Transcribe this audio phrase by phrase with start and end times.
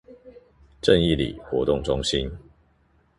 [0.81, 2.27] 正義里活動中心